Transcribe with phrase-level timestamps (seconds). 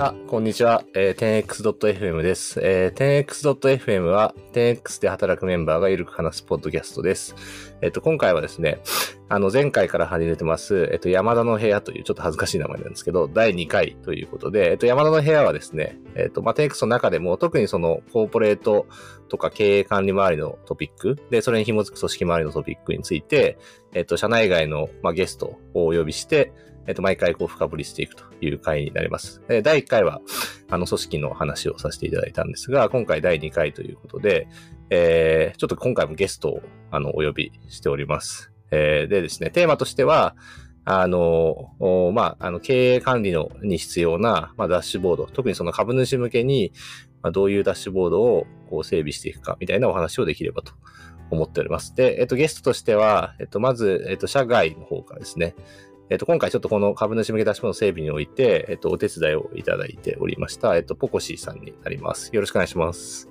[0.00, 0.84] あ、こんにちは。
[0.94, 2.60] えー、10x.fm です。
[2.62, 7.34] えー、10x.fm は 10x で働くメンバーがゆるく話すポッドキャストです。
[7.82, 8.78] えっ、と、今回はですね、
[9.28, 18.86] あの、前回から始めてます、えっ、と、山田の部屋というちょっと恥ずかしい名前なんですけど、第2回ということで、えっ、と、山田の部屋はですね、えっ、と、まあ、10x の中でも特にその、コーポレート
[19.28, 23.58] とか経営管理周りのトピック、で、それに紐づく組織周りのトピックについて、
[23.94, 26.52] えっ、と、社内外の、まあ、ゲストをお呼びして、
[26.88, 29.42] えっと、毎回こう深掘りしていくという回になります。
[29.48, 30.22] えー第1回は、
[30.70, 34.48] あの、組織の話をさせていただいたんですが、今回第2回ということで、
[34.88, 38.50] えーちょっと今回もゲストを、あの、お呼びしております。
[38.70, 40.34] えーでですね、テーマとしては、
[40.86, 41.74] あの、
[42.14, 46.72] まあ、あの、経営管理のに必要な、まあ、ダッシュボード、特にその株主向けに、
[47.22, 50.72] まあ、どういうダッシュボードをこう整備していくか、みたいなお話をできればと
[51.30, 51.94] 思っております。
[51.94, 55.54] で、えっと、ゲストとしては、えっと、まず、えっと、社外の方からですね、
[56.10, 62.30] えっと、今回ちょっとこの株主向けダッシュボードの整備において、えっと、お手伝いをいただいておりました、えっと、ポコシーさんになります。
[62.32, 63.28] よろしくお願いします。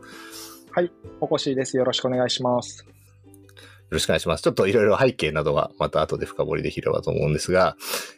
[0.72, 1.76] はい、ポコシーです。
[1.76, 2.86] よろしくお願いします。
[2.86, 4.44] よろしくお願いします。
[4.44, 7.78] ちょっといろいろ背景などはまた後で深掘りできればと思うんですが、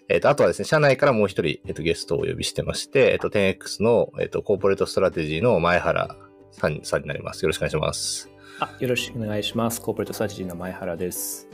[0.10, 6.18] えっ、と、あとはですね、社内からもう一人、えっ、と、ゲストをお呼びしてまして、えっ、と、10X の、えっ、と、コーポレートストラテジーの前原
[6.52, 7.44] さんさんになります。
[7.44, 8.30] よろしくお願いします。
[8.60, 9.80] あよろしくお願いします。
[9.80, 11.48] コーポレートストラテジーの前原です。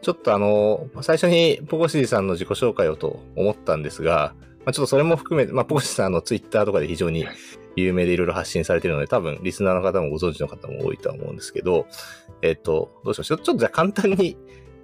[0.00, 7.26] ちょっとあの、最初にポコシーさんの自己紹介をと思ったんですが、まあ、ちょっとそれも含めて、まあ、ポコシーさんのツイッターとかで非常に
[7.76, 11.86] 有名でいろいろ発信されているので、多分リスナーの方もご存知の方も多いとは思うんですけど、
[12.42, 13.38] えっ、と、どうしましょう？
[13.38, 14.36] ちょっとじゃあ簡単に、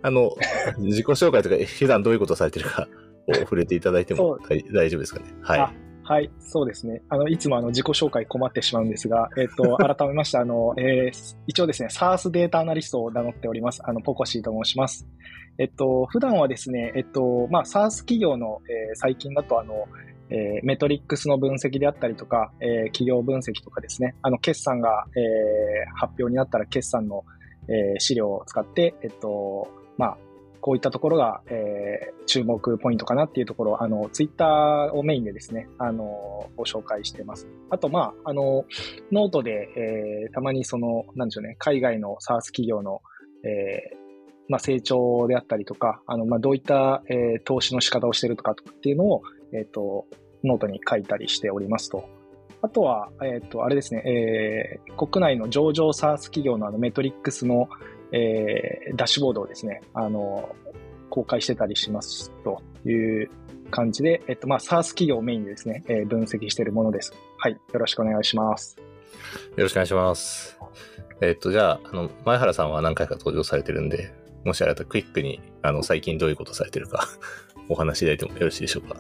[0.03, 0.35] あの、
[0.79, 2.89] 自己紹介とか、普段どういうことをされてるか
[3.29, 5.27] を触れていただいても大大丈夫ですかね？
[5.43, 5.84] はい。
[6.07, 7.03] あはい、そうですね。
[7.09, 13.81] あの、いつもあの、自己紹介困ってしまうんですが、えっ、と、 改めまして、あの、えー一応ですね、SARS データアナリストを名乗っております。
[13.85, 15.07] あの、ポコシーと申します。
[15.59, 19.87] えっと、普段はですね、えっと、まあ、SARS 企業の、えー最近だとあの、
[20.31, 27.25] えーメトリックスの分析であったりとか、えー企業分析とかですね、あの、決算が、えー発表になったら決算の、
[27.69, 30.19] えー資料を使って、えっと、まあ、
[30.65, 37.47] こういったところが、えー注目ポイントかなっていうところ、あの、ツイッターをメインでですね、あの、ご紹介してます。
[37.69, 38.65] あと、まあ、あの、
[39.13, 43.03] ノートで、えーたまにその、なんでしょうね、海外の SaaS 企業の、
[43.45, 43.97] えー
[44.49, 50.07] まあ、成長であったりとか、あの、まあ、どういった、えー投資の仕方をしてるとかとかっていうのを、えっ、と、
[50.45, 52.09] ノートに書いたりしておりますと。
[52.63, 57.69] あとは、えっ、と、あれですね、えー国内の上場 SARS 企業のあのメトリックスの、
[58.13, 60.55] えーダッシュボードをですね、あの、
[61.11, 63.31] 公開してたりしますという
[63.71, 67.13] 感じで、えっと、まあ、 SaaS 企業をメインでですね、えー分析しているものです。
[67.39, 67.53] はい。
[67.53, 68.77] よろしくお願いします。
[69.57, 70.59] よろしくお願いします。
[71.21, 74.13] えっと、じゃあ、あの、前原さんは何回か登場されてるんで、
[74.45, 77.09] もしあれだったらクイックに、あの、最近どういうことされてるか、
[77.69, 78.97] お話しいただいてもよろしいでしょうか。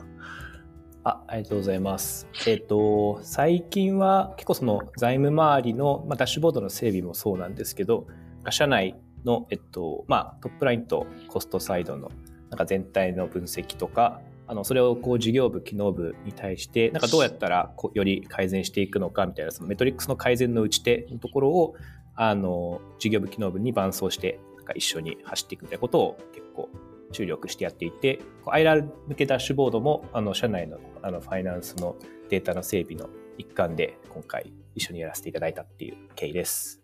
[1.07, 2.27] あありがとうございます。
[2.47, 8.07] えっ、と、最近は結構その財務周りの、まあ、ダッシュボードの整備もそうなんですけど、
[8.53, 8.95] 社内
[9.25, 12.11] の、えっと、まあ、トップラインとコストサイドの、
[12.51, 21.75] なんか全体の分析とか、あの、それをこう事業部、機能部に対して、なんかどうやったらこうより改善していくのかみたいな、そのメトリックスの改善の打ち手のところを、
[22.15, 26.69] あの、事業部、機能部に伴走して、なんか一緒に走っていくみたいなことを結構
[27.13, 31.97] 注力してやっていて、IR 向けダッシュボードも、あの、社内のあのファイナンスの
[32.29, 36.84] データの整備の一環で、今回一緒にやらせていただいたっていう経緯です。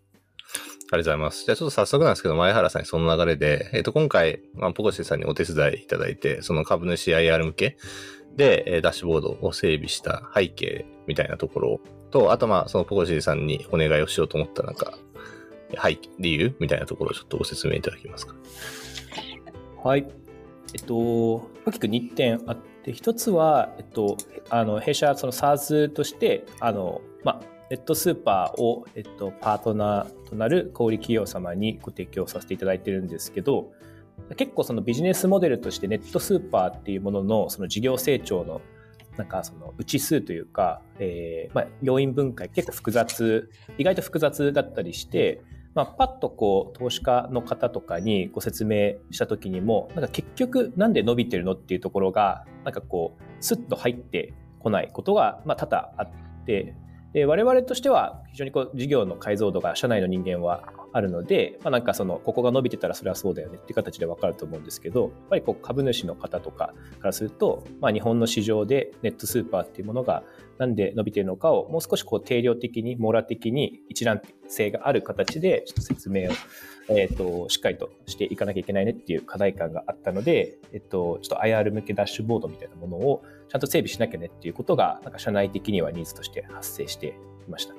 [0.91, 1.45] ありがとうございます。
[1.45, 7.77] じゃあちょっと早速なんですけど、前原さんにその流れで、えっ、と、今回、まあ、ポコシーさんにお手伝いいただいて、その株主 IR 向け
[8.35, 11.81] で、えーダッシュボードを整備した背景みたいなところ
[12.11, 14.97] と、あとまあ、そのポコシーさんにお願いをしようと思ったなんか、
[15.81, 18.35] 背景、理由みたいなところをちょっとご説明いただけますか？
[19.83, 20.05] はい。
[20.73, 21.41] えっと、大
[21.71, 24.17] きく2点あって、一つは、えっと、
[24.49, 33.71] あの、弊社、その SARS として、あの、まあ、ネットスーパーを、えっと、パートナーとなる小売企業様にご提供させていただいてるんですけど、
[34.35, 38.59] 結構そのビジネスモデルとしてネットスーパーっていうもののその事業成長の
[39.15, 45.41] なんかその内数というか、えーまあ、要因分解結構複雑意外と複雑だったりして、
[45.73, 56.09] まあ、パッとこう投資家の方とかにご説明した時にもなんか結局なんで伸びてるのっていうところがなんかこうスッと入ってこないことが、まあ、多々あっ
[56.45, 56.75] て
[57.13, 60.63] で我々としては非常にこう事業の解像度が社内の人間は
[60.93, 70.23] あるので、まあ、なんかその、ここが伸びてたらそれはそうだよねっていう形でわかると思うんですけど、やっぱりこう株主の方とかからすると、まあ、日本の市場でネットスーパーっていうものが
[70.57, 76.33] なんで伸びているのかをもう少しこう定量的に網羅的に一覧性がある形でちょっと説明を、
[76.89, 87.07] えっとしっかりとしていかなきゃいけないねっていう課題感があったので、えっと、ちょっと IR 向けダッシュボードみたいなものをちゃんと整備しなきゃねっていうことがなんか社内的にはニーズとして発生して
[87.45, 87.73] いました。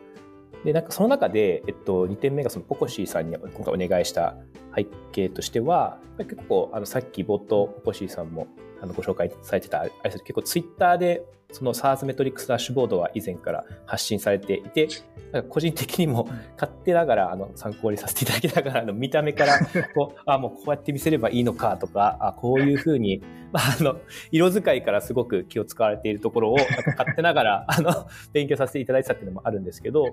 [0.67, 4.37] で、なんかその中で、えっと、2点目がそのポコシーさんに今回お願いした
[4.77, 8.49] 背景としては、結構、あの、さっき冒頭、ポコシーさんも
[8.83, 14.89] あのご紹介されてた、あれ結構ツイッターでその SARS メトリックスダッシュボードは以前から発信されていて、
[15.33, 19.59] なんか個人的にも勝手ながらあの参考にさせていただきながら、あの見た目から
[19.95, 24.01] こう、あ、もうこうやって見せればいいのかとか、あ、こういうふうに、まあ、あの、
[24.31, 30.05] 色使いからすごく気を使われているところを、なんか勝手ながら、 あの、勉強させていただいてたっていうのもあるんですけど、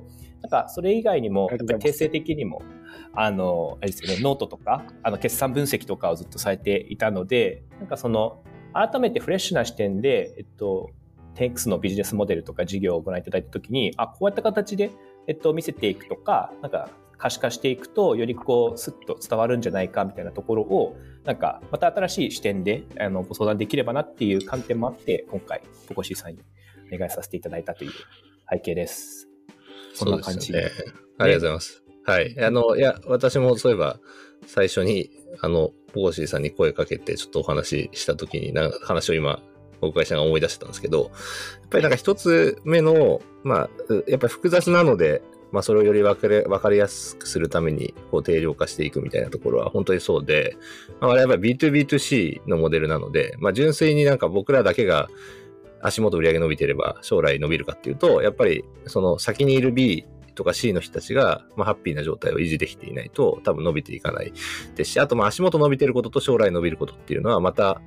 [0.42, 2.62] なんかそれ以外にも、やっぱり定性的にも、
[3.14, 8.44] あの、あれですよね、ノートとか、あの、決算分析とかをずっとされていたので、なんかその、
[8.74, 10.92] 改めてフレッシュな視点で、えっと、
[11.36, 14.92] 10X のビジネスモデルとか事業をご覧いただいたときに、あ、こうやった形で、
[15.28, 20.96] えっと、見せていくとか、なんか、可視化していくと、よりこう、スッと伝わるんじゃないかみたいなところを、
[21.26, 26.40] なんか、また新しい視点で、あの、ご相談できればなっていう観点もあって、今回、ポコシさんに
[26.94, 27.92] お願いさせていただいたという
[28.50, 29.28] 背景です。
[29.94, 30.54] そんな感じ。
[30.54, 30.72] でね、
[31.18, 31.84] ありがとうございます。
[32.06, 32.40] はい。
[32.42, 34.00] あの、いや、私もそういえば、
[34.46, 35.12] 最初に、
[35.42, 39.42] あの、ポコシーさんに声かけて、ちょっとお話ししたときに、な話を今、
[39.82, 41.10] お伺いしなが思い出してたんですけど、やっ
[41.70, 43.70] ぱりなんか一つ目の、まあ、
[44.08, 45.22] やっぱり複雑なので、
[45.52, 50.56] まあ、それをより分かり分かりやすくするために、こう、定量化していくみたいなところは本当にそうで、
[51.00, 55.10] まあ、我々は B2B2C のモデルなので、まあ、純粋になんか僕らだけが
[55.82, 64.34] 足元売り上げ伸びてれば将来伸びるかっていうと、やっぱりその先にいる B とか C の人たちが、まあ、ハッピーな状態を維持できていないと多分伸びていかない
[64.76, 67.82] ですし、あとまあ足元伸びてることと将来伸びることっていうのはまた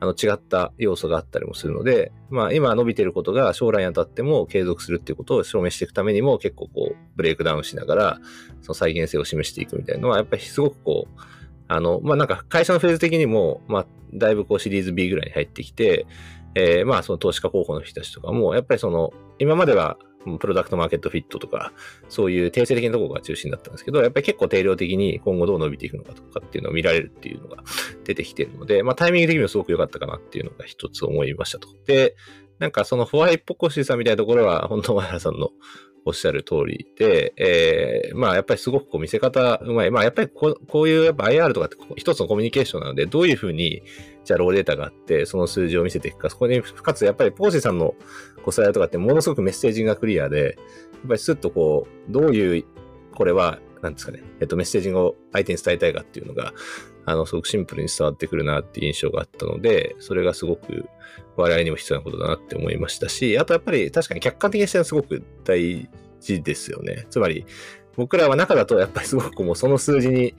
[0.00, 8.18] あの違った要素があったりもするので、まあ今伸びてることが将来にあたっても継続するっていうことを証明していくためにも結構こうブレイクダウンしながら
[8.62, 11.20] その再現性を示していくみたいなのはやっぱりすごくこう
[11.68, 16.06] あの、まあなんか会社のフェーズ的にも、まあだいぶこうシリーズ B ぐらいに入ってきて、
[16.54, 19.96] えー、まあその投資家候補の人たちとかも、やっぱりその今までは
[20.38, 21.72] プロダクトマーケットフィットとか、
[22.08, 27.62] そういう定性的なところが中心だったんですけど、やっぱり結構定量的に今後どう伸びていくのかとかっていうのを見られるっていうのが
[28.04, 31.68] 出てきてるので、まあタイミング的にもすごく良かったかなっていうのが一つ思いましたと。
[31.86, 32.16] で、
[32.58, 35.50] なんかそのホワイポコシーさんみたいなところは、本当前原さんの
[36.04, 39.90] おっしゃる通りで、えー、まあやっぱりすごくこう見せ方うまい。
[39.90, 43.82] まあやっぱりこうこういうやっぱ IR とかって一つのコミュニケーションなので、どういうふうに、
[44.24, 47.94] じゃあローデータがあって、その数字を見せていくか、そこに、かつやっぱりポーシーさんの
[48.44, 52.64] ごスライドとかってものすごくメッセージがクリアで、やっぱりスッとこう、どういう、
[53.14, 56.52] これは、なんですかね、えっと、メッセージを相手に伝えたいかっていうのが、
[57.04, 60.86] あの、すごくシンプルに伝わってくるなっていう印象があったので、それがすごく
[61.36, 65.88] 我々にも必要なことだなって思いましたし、あとやっぱり確かに客観的な視点はすごく大
[66.20, 67.06] 事ですよね。
[67.10, 67.44] つまり、
[67.96, 70.34] 僕らは中だとやっぱりすごくもうその数字に、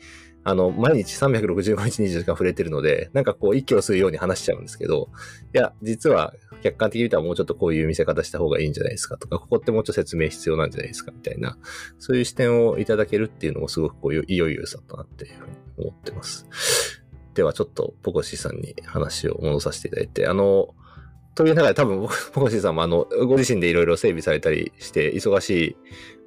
[0.45, 5.09] あの、毎日365日20時間触れてるので、なんかこう息を吸うように話しちゃうんですけど、
[5.53, 6.33] いや、実は
[6.63, 11.57] 客観的に見たらもうちょっとこういう見せ方した方がいいんじゃないですかとか、ここってもうちょっと説明必要なんじゃないですかみたいな、
[11.99, 16.47] そういう視点をいただけるっていうのもすごくこういういよいよさだなっていうふうに思ってます。
[17.33, 20.75] ではちょっとポコシーさんに話を戻させていただいて、あの、
[21.35, 25.75] という中で多分、ポコシーさんもあの、ご自身でいろいろ整備されたりして、忙しい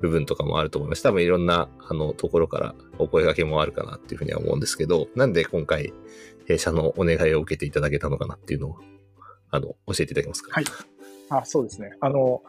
[0.00, 1.02] 部分とかもあると思います。
[1.02, 5.92] 多分いろんな、あの、ところからお声掛けもあるかなっていうふうには思うんですけど、なんで今回、
[6.46, 8.78] 弊社のお願いを受けていただけたのかなっていうのを、
[9.56, 10.50] あの、教えていただけますか？
[10.52, 10.64] はい。
[11.28, 11.90] あ、そうですね。
[12.00, 12.42] あの、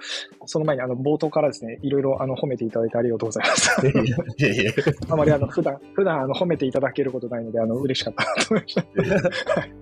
[0.45, 3.71] その前に、あの、冒頭からですね、いろいろ、あの、褒めていただいてありがとうございます。
[5.09, 8.81] あまり、あの、普段、普段、あの、褒めていただけることないので、あの、嬉しかったなと思いました。
[9.61, 9.73] はい。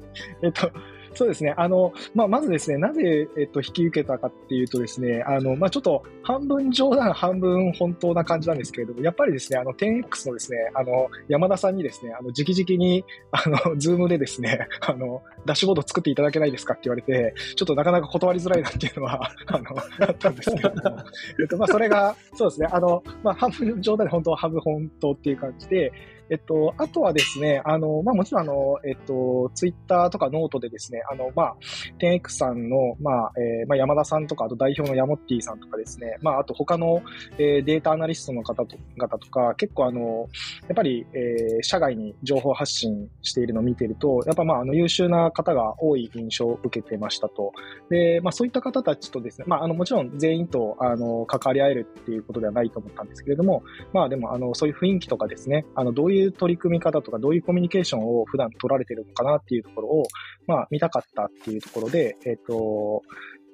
[0.44, 0.72] えっと、
[1.16, 1.54] そうですね。
[1.58, 20.98] あの、まあ、まずですね、なぜ、えっと、引き受けたかっていうとですね、あの、まあ、ちょっと、半分冗談、半分本当な感じなんですけれども、やっぱりですね、あの、10X のですね、あの、山田さんにですね、あの、直々に、あの、ズームでですね、あの、ダッシュボード作っていただけないですかって言われて、ちょっとなかなか断りづらいなっていうのは、 あの、あったんですけれども、
[21.40, 25.92] えっと、まあ、それが、そうですね、あの、まあ、半分冗談で本当は半分本当っていう感じで、
[26.30, 31.56] えっと、あとはですね、あの、まあ、もちろん、あの、えっと、ツイッターとかノートでですね、あの、まあ、
[32.00, 37.02] 10X さんの、まあ、えー、まあ、山田さんとか、あと代表のヤモッティさんとかですね、まあ、あと他の、
[37.38, 40.28] えー、データアナリストの方と、方とか、結構あの、
[40.68, 47.54] やっぱり、えー、社外に情報発信しているのを見てると、やっぱまあ、あの、優秀な方が多い印象を受けてましたと。
[47.90, 53.64] で、まあ、そういった方たちとですね、まあ、あの、もちろん全員と、あの、関わり合えるっていうことではないと思ったんですけれども、
[53.94, 60.04] まあ、でも、あの、そういう雰囲気とかですね、あの、どういういう取り組み方とか、どういうコミュニケーションを普段取られてるのかなっていうところを、
[60.48, 63.02] まあ、見たかったっていうところで、えっ、ー、と、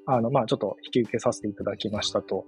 [0.06, 2.46] あの、まあ、ちょっと引き受けさせていただきましたと。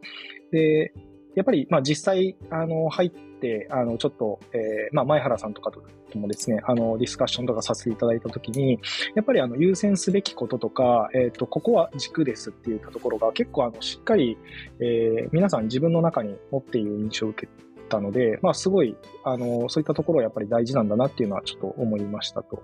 [0.52, 0.94] で、
[1.36, 5.82] やっぱり、まあ、実際、あの、入って、あの、ちょっと、えー、まあ、前原さんとかと
[6.20, 8.80] もですね、あの、ディスカッションとかさせていただいたときに、
[9.16, 14.38] やっぱり、あの、優先すべきこととか、えっ、ー、と、ここは軸ですって言ったところが、結構、あの、しっかり、
[14.80, 17.52] えー、皆さん自分の中に持っている印象を受け
[17.94, 22.64] たので、まあ、すごい、あの、そういったところはやっぱり大事なんだなっていうのはちょっと思いましたと。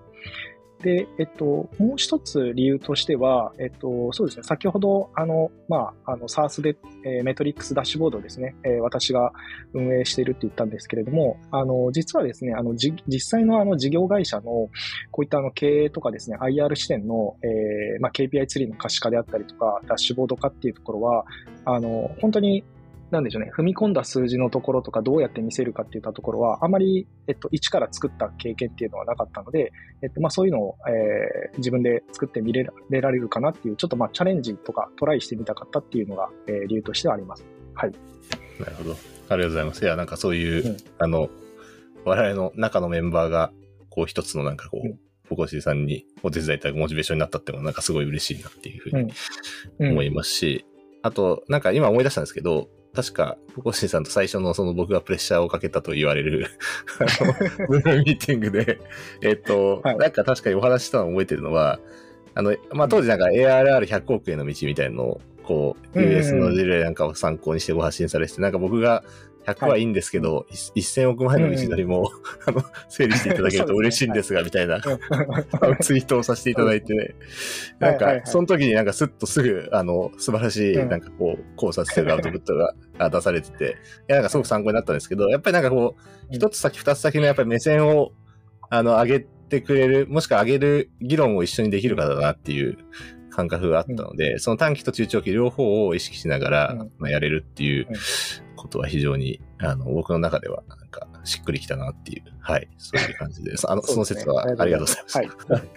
[0.82, 9.34] で、えっと、もう一つ理由としては、えっと、そうですね、先ほど、あの、まあ、あの、SARS で、えー、メトリックスダッシュボードですね、えー、私が
[9.74, 14.70] 運営しているって言ったんですけれども、あの、実はですね、あの、じ、実際のあの、事業会社の、こ
[15.18, 21.26] ういったあの、経営とかですね、IR 視点の、えー、まあ、KPI ツリーの可視化であったりとか、ダッシュボード化っていうところは、
[21.66, 22.64] あの、本当に
[23.12, 29.72] なんでしょうね、踏み込んだ数字のところとかどうやって見せるかっていったところは、あまり、えっと、一から作った経験っていうのはなかったので、
[30.04, 37.46] えっと、まあそういうのを、えー、自分で作ってみれられるかなっていう、ちょっとまあチャレンジとかトライしてみたかったっていうのが、えー、理由としてはあります。
[37.74, 37.92] はい。
[38.60, 38.92] なるほど。
[38.92, 38.98] あり
[39.30, 39.84] がとうございます。
[39.84, 41.30] いや、なんかそういう、うん、あの、
[42.06, 43.52] 我々の中のメンバーが、
[43.90, 45.00] こう一つのなんかこう、うん
[45.30, 49.04] ポコシーさんにお手伝いいたモチベーションになったっていうのはなんかすごい嬉しいなっていうふう
[49.84, 56.48] に思いますし、うんうん、あと、なんか今思い出したんですけど、確か、ポコシンさんと最初のその僕がプレッシャーをかけたと言われる
[57.00, 57.34] あの、
[57.68, 58.80] ムーミーティングで、
[59.22, 61.80] えっと、はい、なんか確かにお話したのを覚えてるのは、
[62.34, 69.04] あの、まあ、当時なんか ARR100 億円の道みたいなのを、こう、US の事例なんかを参考にしてご発信されてて、なんか僕が
[69.46, 72.12] 100はいいんですけど、はい、1000億枚の道のりも、
[72.46, 74.80] あの、整理していただけると嬉しいんですが、みたいな、
[75.82, 77.16] ツイートをさせていただいて、
[77.80, 88.12] なんか、その時になんかスッとすぐ、あの、素晴らしい、なんかこう、考察してるアウトプットが出されてて、いや、なんかすごく参考になったんですけど、やっぱりなんかこう、一つ先二つ先のやっぱり目線を、
[88.70, 92.78] あの、上げてくれる、もしくは上げる議論を一緒にできる方だなっていう
[93.30, 97.88] 感覚があったので、その短期と中長期両方を意識しながら、まあ、やれるっていう
[98.56, 103.70] ことは非常に、あの、僕の中では、なんか、しっくりきたなっていう、はい、そういう感じです。
[103.70, 105.18] あの、その説はありがとうございます。
[105.18, 105.30] はい。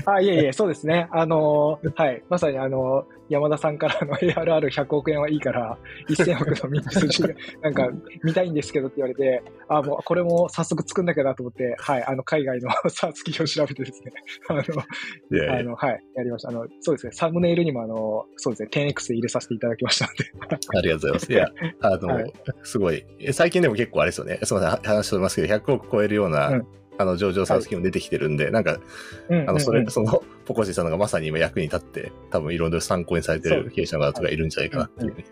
[0.06, 1.08] あ、いえいえ、そうですね。
[1.12, 7.28] あの、はい、まさにあの、山田さんからの ARR100 億円はいいから、1000億の道筋が、
[7.62, 7.88] なんか、
[8.22, 14.12] 見たいんですけどって言われて、あ、もう、これも早速作んなきゃなと思って、はい、あの、海外の サース企業を調べてですね、
[14.48, 14.60] あの、
[15.58, 16.50] あの、はい、やりました。
[16.50, 20.24] あの、そうですね、サムネイルにもあの、そうですね、10X で入れさせていただきましたので。
[20.78, 21.32] ありがとうございます。
[21.32, 21.48] いや、
[21.80, 22.32] あの、はい、
[22.64, 26.66] すごい、最近でも結構あれですよね、すみません、話しておりますけど、100億超えるような、うん。
[26.98, 28.78] あの、上場サースキも出てきてるんで、はい、なんか、
[29.30, 35.24] あの、それ、その、ポコシさんがまさに今役に立って、多分いろいろ参考にされてる経営者の方がいるんじゃないかなっていうふうに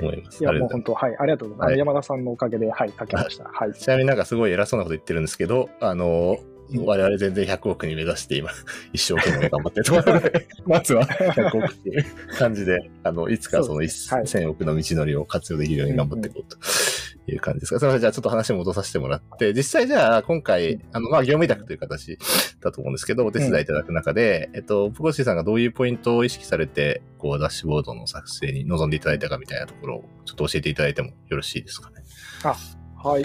[0.00, 0.44] 思います。
[0.44, 0.54] はい。
[0.54, 1.78] いや、もう本当、はい、ありがとうございます。
[1.78, 3.44] 山田さんのおかげで、はい、書けました。
[3.44, 3.74] はい。
[3.74, 6.38] ちなみになんかすごい偉そうなこと言ってるんですけど、あの、
[6.80, 8.50] 我々全然100億に目指して今、
[8.92, 11.04] 一生懸命頑張ってるところで、 まずは。
[11.04, 12.04] 100億っていう
[12.38, 16.56] 感じで、あの、いつかその1000億の道のりを活用できるように頑張っていこうと
[17.26, 17.78] いう感じですか？
[17.78, 18.00] すみません。
[18.00, 22.18] じゃあちょっと話戻させてもらって、実際じゃあ今回、あの、まあ、業務委託という形
[22.60, 32.02] だと思うんですけど、お手伝いいただく中で、うん、えっと、プコシーさんがどういうポイントを意識されて、こう、ダッシュボードの作成に臨んでいただいたかみたいなところを、ちょっと教えていただいてもよろしいですかね？
[32.42, 32.56] あ、
[33.08, 33.24] はい。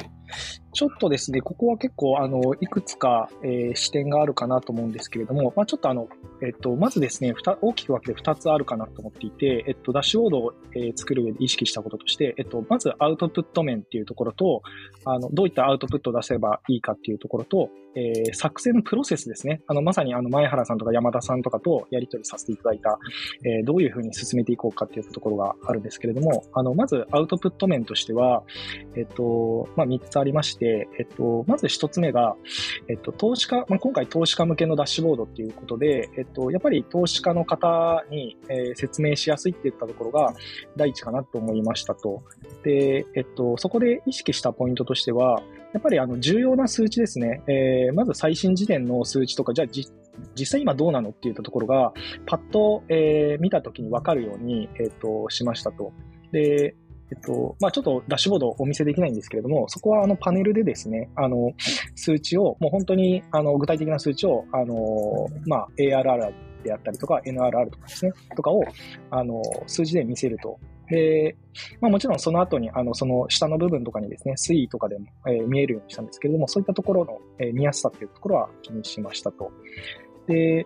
[0.74, 6.08] ちょっとですね、ここは結構、あの、いくつか、えー、視点があるかなと思うんですけれども、まあ、ちょっとあの、
[6.42, 10.54] えっと、まずですね、大きく分けて2つあるかなと思っていて、えっと、ダッシュボードを、
[10.96, 14.62] 作る上で意識したこととして、えっと、まずアウトプット面っていうところと、
[15.06, 19.62] あの、どういったアウトプットを出せばいいかっていうところと、えー、作成のプロセスですね。
[19.66, 23.00] あの、まさにあの、前原さんとか山田さんとかとやり取りさせていただいた、
[23.44, 28.44] えー、どういうふうに進めていこうかっていうところがあるんですけれども、あの、まずアウトプット面としては、
[28.96, 32.36] えっと、まあ、3つありまして、えっと、まず1つ目が、
[32.88, 40.36] えっと、投資家、まあ、今回投資家向けのダッシュボードっていうことで、えっと、やっぱり投資家の方に、えー、説明しやすいっていったところが
[40.76, 42.22] 第一かなと思いましたと。
[42.64, 45.42] で、えっと、そこで意識したポイントとしては、
[45.74, 47.42] やっぱりあの重要な数値ですね。
[47.48, 49.68] えー、まず最新時点の数値とか、じゃあ
[50.36, 51.94] 実際今どうなのっていったところが、
[52.26, 55.92] パッと、えー、見たときにわかるように、え、ー、と、しましたと。
[56.32, 56.76] で、
[57.10, 61.54] えっと、まあちょっとダッシュボードをお見せできないんですけれども、そこはあのパネルでですね、あの、
[61.96, 66.34] 数値を、もう本当にあの具体的な数値を、あの、まあ ARR
[66.64, 68.64] であったりとか NRR とかですね、とかを、
[69.10, 70.60] あの、数字で見せると。
[70.90, 71.36] で、
[71.82, 79.52] まあもちろんその後に、あの、その下の部分とかにですね、推移とかでも、えー、見えるようにしたんですけれども、そういったところの、えー、見やすさっていうところは気にしましたと。
[80.28, 80.66] で、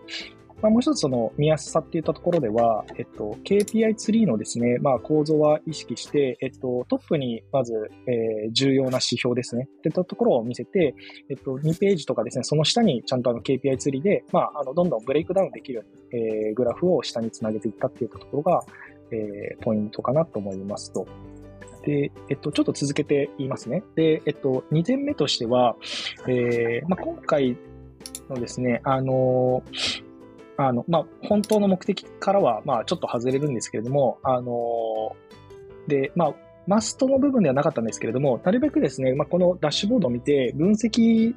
[0.61, 7.73] まあ、もう一つその見やすさっていったところでは、えっと、KPI ツリーのですね、まあ、構造は意識して、えっと、トップにまず、
[8.07, 9.67] えー、重要な指標ですね。
[9.79, 10.93] っていったところを見せて、
[11.29, 18.63] えっと、2ページとかですね、その下にちゃんとあの KPI ツリーで、まあ、あの、どんどんブレイクダウンできるように、えー、グラフを下につなげていったっていったところが、
[19.11, 21.07] えー、ポイントかなと思いますと。
[21.83, 23.83] で、えっと、ちょっと続けて言いますね。
[23.95, 25.75] で、えっと、2点目としては、
[26.27, 27.57] えー、まあ、今回
[28.29, 29.63] のですね、あの
[30.57, 35.15] あの、まあ、本当の目的からは、まあ、ちょっと外れるんですけれども、あの
[35.87, 36.33] で、まあ、
[36.67, 41.33] マストの部分ではなかったんですけれども、なるべくですね、まあ、このダッシュボードを見て、分析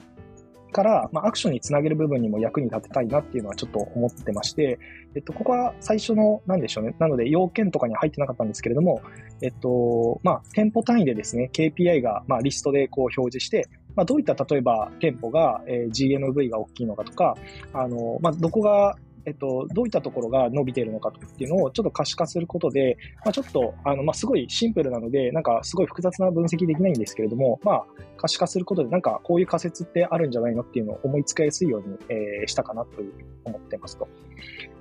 [0.74, 4.78] から、まあ、アクションにつなげる部分にも役に立てたいなっていうのはちょっと思ってまして、
[5.14, 6.94] えっと、ここは最初の、なんでしょうね。
[6.98, 9.00] なので、要件とかには入ってなかったんですけれども、
[9.40, 17.36] えっと、まあ、店舗単位でですね、KPI が、まあ、リストでこう表示して、まあ、どういった、例えば、店舗が、えー、GMV が大きいのかとか、
[17.72, 27.84] あの、まあ、どこがえっと、どういったところが伸びているのかっていうのをちょっと可視化することで、まあ、ちょっと、あの、まあ、すごいシンプルなので、なんかすごい複雑な分析できないんですけれども、まあ、
[28.16, 34.08] 可視化することで、なんかこういう仮説ってあるんじゃないのっていうのを思いつきやすいように、えー、したかなといううに思ってますと。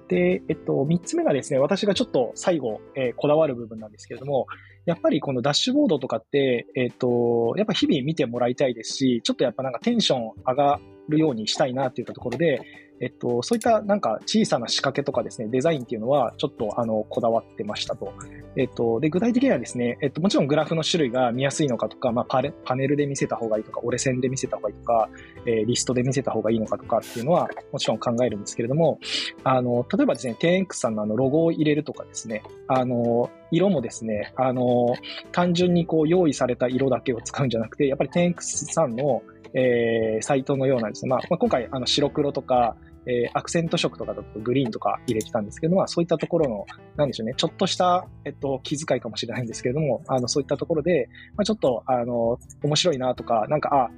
[0.08, 4.48] で、えっと、三つ目がですね、私がちょっと最後、えー、こだわる部分なんですけれども、
[4.86, 12.62] やっぱりこのダッシュボードとかって、えっと、やっぱ日々見てもらいたいですし、ちょっとやっぱなんかテンション上がるようにしたいなっていったところで、
[13.04, 18.14] えっと、そういったなんか小さな仕掛けとかですね、デザインっていうのはちょっとあの、こだわってましたと。
[18.56, 25.10] えっと、で、具体的にはですね、えっと、もちろんグラフの種類が見やすいのかとか、まあ、パレパネルで見せた方がいいとか、折れ線で見せた方がいいとか、
[25.46, 29.00] えー、リストで見せた方がいいのかとかっていうのは、もちろん考えるんですけれども、
[29.44, 34.96] あの、例えばですね、10X さんのあの、ロゴを入れるとかですね、あの、色もですね、あの、
[35.32, 38.42] 単純にこう用意された色だけを使うんじゃなくて、やっぱり 10X
[38.74, 53.90] さんの、えー、サイトのようなですね、まあ、ま、今回、あの、白黒とか、えー、アクセント色とかだとグリーンとか入れてたんですけどまあ、そういったところの、なんでしょうね、ちょっとした、えっと、気遣いかもしれないんですけれども、あの、そういったところで、まあ、ちょっと、あの、面白いなとか、なんか、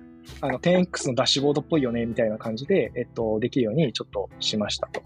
[0.41, 5.01] あ、あの、10X のダッシュボードっぽいよね、みたいな感じで、えっと、できるようにちょっとしましたと。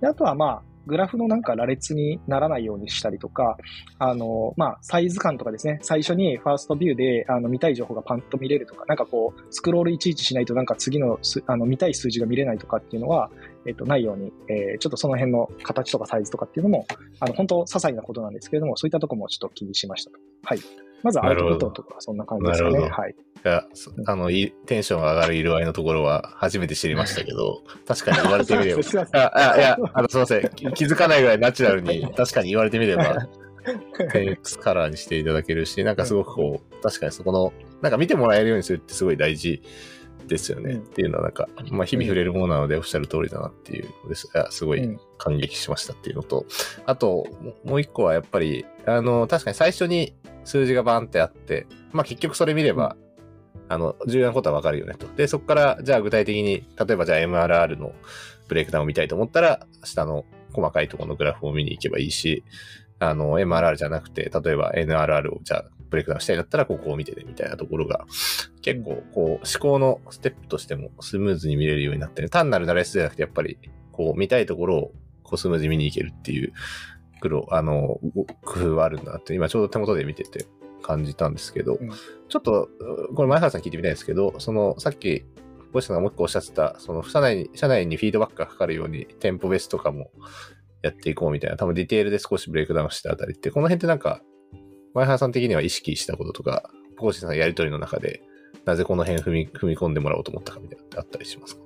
[0.00, 3.56] であとは、まあ、グラフのなんか羅列にならないようにしたりとか、
[3.98, 13.30] あの、まあ、サイズ感とかですね、最初にファーストビューで、あの、見たい情報がパンと見れるとか、なんかこう、スクロールいちいちしないとなんか次のあの、見たい数字が見れないとかっていうのは、
[13.66, 16.86] えっと、ないように、えー、ちょっとその辺の形とかサイズとかっていうのも、
[17.20, 20.18] あの、本当些細なことなんですけれども、そういったとこもちょっと気にしましたと。
[20.44, 20.89] はい。
[21.02, 22.78] まずアウトプットとか、そんな感じですかね。
[22.88, 23.14] はい。
[23.44, 23.64] いや、
[24.06, 24.28] あの、
[24.66, 28.82] テンションが上がる色合いのところは初めて知りましたけど、 確かに言われてみれば。
[29.12, 30.50] あ、いや、あの、すいません。
[30.74, 33.28] 気づかないぐらいナチュラルに、 確かに言われてみれば、
[34.12, 39.62] 10X カラーにしていただけるし、なんかすごくこう、確かにそこの、なんか見てもらえるようにするってすごい大事
[40.26, 40.74] ですよね。
[40.74, 44.28] うん、っていうのはなんか、まあ日々触れるものなのでおっしゃる通りだなっていうのです。
[44.50, 46.44] すごい感激しましたっていうのと、
[46.84, 47.26] あと、
[47.64, 50.14] もう一個はやっぱり、あの、確かに最初に
[50.44, 52.96] 数字がバンってあって、まあ結局それ見れば、
[53.68, 55.06] あの、重要なことはわかるよねと。
[55.16, 57.92] で、そこから、じゃあ具体的に、例えばじゃあ MRR の
[58.48, 62.44] ブレイクダウンを見たいと思ったら、下の細かいところのグラフを見に行けばいいし、
[62.98, 68.06] あの、MRR じゃなくて、例えば NRR をじゃあブレイクダウンしたいだったら、ここを見てね、みたいなところが、
[68.62, 73.58] 結構、こう、思考のステップとしてもスムーズに見れるようになってね、単なる羅列じゃなくて、やっぱり、
[73.92, 74.92] こう、見たいところを、
[75.24, 76.52] こう、スムーズに見に行けるっていう、
[77.20, 78.00] 黒、あの、
[78.44, 80.46] 工夫はあるんだなって、今ちょうど手元で見てて
[80.82, 82.68] 感じたんですけど、うん、ちょっと、
[83.14, 85.24] これ前原さん聞いてみたいんですけど、その、さっき、
[85.72, 90.10] ポコシーさんがもう一個おっしゃってた、その、社内に、社内にフィードバックがかかるように、店舗ベースとかも
[90.82, 94.22] やっていこうみたいな、多分ディテールで少しブレイクダウンしてあたりって、この辺ってなんか、
[94.94, 98.22] 前原さん的には意識したこととか、ポコシさんのやりとりの中で、
[98.64, 101.62] なぜこの辺踏み踏み込んでもらおうと思ったかみたいなってあったりしますか？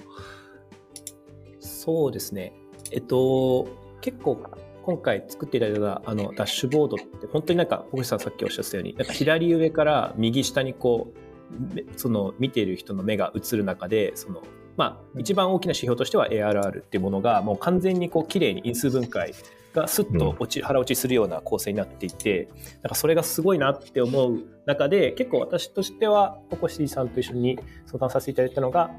[1.60, 2.52] そうですね。
[2.92, 3.66] えっと、
[4.00, 4.36] 結構
[4.84, 14.42] 今回作っていただいたあのダッシュボードって本当になんか、小口さんさっきおっしゃったように、なんか左上から右下にこう、その見ている人の目が映る中で、その、
[14.76, 19.32] まあ、一番大きな指標としては ARR っていうものがもう完全にこう綺麗に因数分解
[19.72, 22.48] がスッと落ち、腹落ちするような構成になっていて、
[22.82, 28.90] なんかそれがすごいなって思う中で、結構私としては、ココシーさんと一緒に相談させていただいたのが、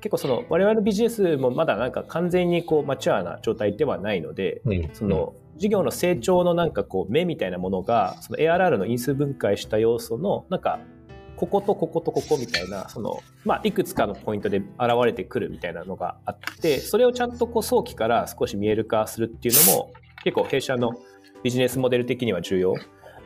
[0.00, 4.90] 結構その我々のビジネスもまだなんか完全にこうマチュアな状態ではないので、うん。
[4.92, 10.80] その事業の成長のなんかこう目みたいなものがその ARR の因数分解した要素のなんか
[11.36, 14.68] こことこことここみたいなその、まあ、いくつかのポイントで現
[15.04, 19.92] れてくるみたいなのがあってそれをちゃんとこう早期から少し見える化するっていうのも
[20.24, 20.92] 結構弊社の
[21.42, 22.74] ビジネスモデル的には重要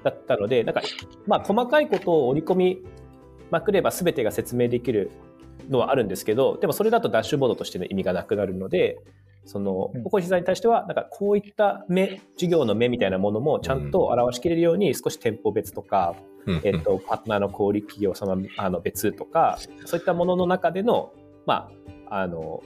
[0.03, 0.83] だったのでなんか、
[1.27, 2.79] まあ、細かいことを織り込み
[3.51, 5.11] まくれば全てが説明できる
[5.71, 8.99] のはあるんですけどでもそれだとダッシュボードとしての意味がなくなるので
[9.45, 10.03] そのうん。
[10.03, 16.15] ポコシさんに対してはなんかこういった目事業の目みたいなものもちゃんと表しきれるように少し店舗別とか、
[16.47, 16.61] うん。
[16.65, 21.13] えっと、パートナーの小売企業様あの別とかそういったものの中での,、
[21.47, 21.71] ま
[22.09, 22.63] あ、あの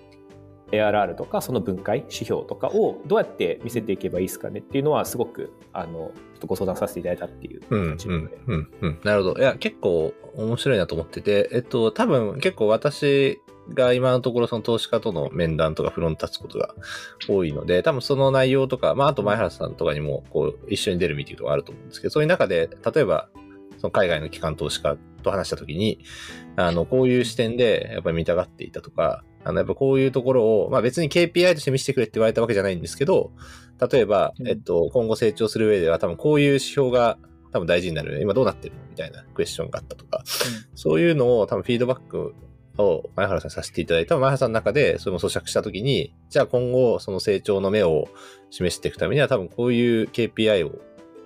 [0.74, 9.00] ARR とかその分解指標とかをどうやって見せていけばいいですかねっていうのはすごくあのちょっとご相談させていただいたっていううん、うん、うん、うん。
[9.04, 9.40] なるほど。
[9.40, 13.40] いや、結構面白いなと思ってて、えっと、多分結構私
[13.72, 16.74] が今のところその投資家との面談とかフロント立つことが
[17.28, 23.28] 多いので、多分その内容とか、まあ、あと前原さんとかにも、こう、一緒に出るミーティングとかあると思うんですけど、そういう中で、例えば、
[23.78, 26.00] その海外の機関投資家と話したときに、
[26.56, 33.32] あの、こういう視点でやっぱり見たがっていたとか、あの、やっぱこういうところを、まあ別に KPI として見せてくれって言われたわけじゃないんですけど、
[33.90, 34.48] 例えば、うん。
[34.48, 37.18] えっと、今後成長する上では多分こういう指標が
[37.52, 38.20] 多分大事になる。
[38.20, 38.74] 今どうなってる？
[38.74, 40.24] のみたいなクエスチョンがあったとか、
[40.74, 42.34] そういうのを多分フィードバック
[42.78, 48.08] を前原さんにさせていただいた前原さんの中でそれも咀嚼したときに、じゃあ今後その成長の目を
[48.50, 50.80] 示していくためには多分こういう KPI を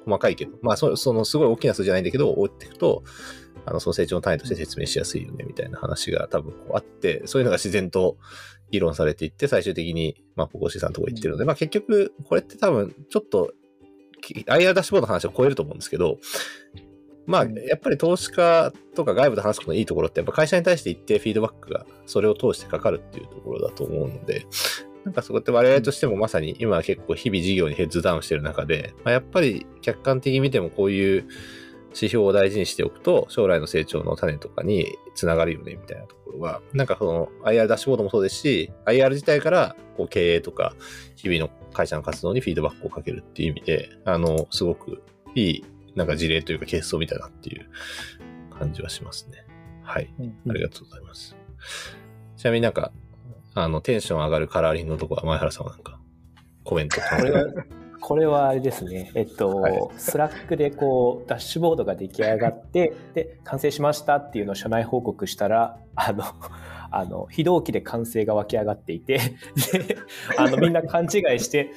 [0.04, 3.04] 細かいけど、まあそそのすごい大きな数じゃないんだけど、追っていくと、
[3.68, 8.16] あの、その成長の単位として説明しやすいよね、みたいな話が多分こうあって、そういうのが自然と
[8.70, 13.52] 議論されていって、最終的に、まあ、ポコシーさんのところ行ってるので、まあ結局、これって多分、ちょっと、
[14.20, 16.18] き IR ダッシュボードの話を超えると思うんですけど、
[17.26, 17.54] まあ、うん。
[17.54, 24.46] やっぱり投資家とか外部で話すことのいいところって、やっぱ会社に対して一定フィードバックが、それを通してかかるっていうところだと思うので、
[25.04, 31.28] なんかそこって我々としてもまさに今は結構日々事業にヘッズダウンしてる中で、まあ、やっぱり客観的に見てもこういう
[31.88, 40.74] 指標を大事にしておくと、将来の成長の種とかにつながるよね、みたいなところは、なんかその IR ダッシュボードもそうですし、IR 自体からこう経営とか
[41.16, 45.03] 日々の会社の活動にフィードバックをかけるっていう意味で、あの、すごく
[45.35, 47.68] いいなんか事例というかケースを見たなっていう
[48.57, 49.44] 感じはしますね。
[49.83, 50.12] はい。
[50.18, 51.37] うんありがとうございます。
[52.37, 52.92] ちなみになんか、
[53.55, 55.98] あの、テンション上がるカラーリングのとこは前原さんはなんか、
[56.62, 57.46] コメントこれは、
[58.00, 59.88] これはあれですね、えっと、はい。
[59.96, 66.24] スラックでこう、ダッシュボードが出来上がって、 で、完成しましたっていうのを社内報告したら、 あの、
[66.90, 69.18] あの、非同期で歓声が湧き上がっていて、
[69.72, 69.96] で、
[70.37, 71.70] あの、みんな勘違いして、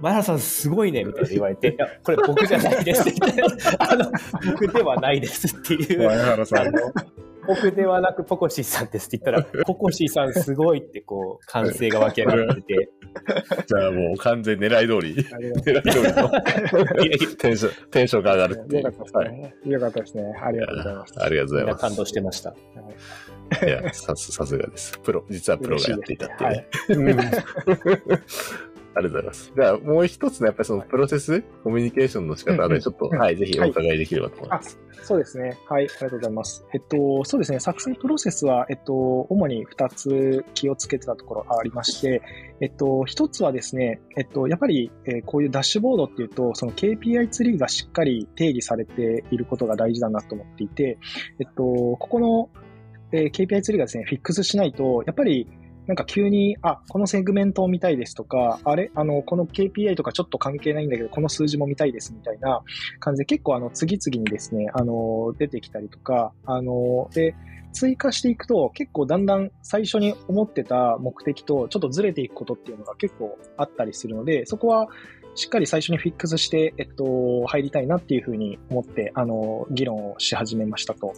[0.00, 3.42] 前原さんすごいねみたいな言われて、いや、これ僕じゃないですって言って、
[3.78, 4.10] あの、
[4.52, 6.08] 僕ではないですっていう。
[6.08, 6.46] 原あの
[7.50, 12.90] 僕ではなくポコシーさんですって言ったら、 ポコシーさんすごいってこう、歓声が湧き上がってて、
[13.66, 18.82] じゃあもう完全狙い通り、狙い通りの テンション、テンションが上がるっていう。
[18.82, 19.80] うよかったですはい。
[19.80, 20.34] かったですね。
[20.40, 21.14] ありがとうございます。
[21.18, 21.80] ありがとうございます。
[21.80, 22.54] 感動してました。
[23.66, 24.96] いや、さすさすがです。
[25.00, 27.30] プロ、実はプロがやっていたっていうね。
[28.94, 29.52] うんありがとうございます。
[29.54, 34.78] じゃあ、もう一つのやっぱりそのプロセス、コミュニケーションの仕方でちょっと、うんはい、ぜひお伺いできればと思います。
[35.02, 35.56] そうですね。
[35.68, 36.66] はい、ありがとうございます。
[36.74, 37.60] えっと、そうですね。
[37.60, 42.22] 作成プロセスは、えっと、主に2つ気をつけてたところがありまして、
[42.60, 50.98] えっと、1つはですね、えっと、やっぱり、えーこういうダッシュボードっていうと、その KPI ツリーがしっかり定義されていることが大事だなと思っていて、
[51.38, 52.50] えっと、ここの、
[53.12, 55.48] えー KPI ツリーがですね、フィックスしないと、やっぱり、
[55.86, 62.62] なんか急に、あ、このセグメントを見たいですとか、あれ、あの、この KPI とかちょっと関係ないんだけど、この数字も見たいですみたいな
[63.00, 67.34] 感じで、結構あの、次々にですね、あの、出てきたりとか、あの、で、
[67.72, 74.88] 追加していくと、結構だんだん最初に思ってた目的とちょっとずれていくことっていうのが結構あったりするので、そこは
[75.34, 81.14] しっかり最初にフィックスして、えっと、入りたいなっていうふうに思って、あの、議論をし始めましたと。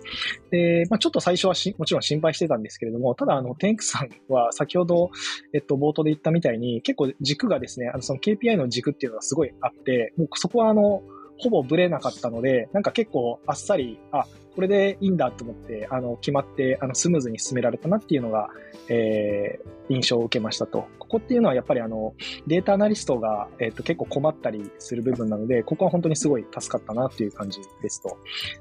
[0.50, 5.10] で、まあ、ちょっと最初はしもちろん心配してたんですけれども、ただ、あの、テンクさんは先ほど、
[5.52, 11.02] えっと、冒頭で言ったみたいに、結構軸がですね、あの、その KPI の軸っていうのはすごいあって、もうそこはあの、
[11.38, 18.50] ほぼブレなかったので、なんか結構あっさり、あ、これでいいんだと思って、あの、決まって、あの、スムーズに進められたなっていうのが、
[18.88, 20.86] えー、印象を受けましたと。
[20.98, 22.14] ここっていうのはやっぱりあの、
[22.46, 28.18] データアナリストが、えっと、結構困ったりする部分なので、ここは本当にすごい助かったなっていう感じですと。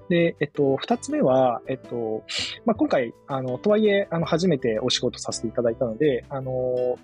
[0.09, 2.23] で、えっと、二つ目は、えっと、
[2.65, 6.97] まあ、今回、あの、とはいえ、あの、初めてお仕事させていただいたので、あの、